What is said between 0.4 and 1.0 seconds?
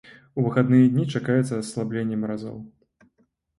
выхадныя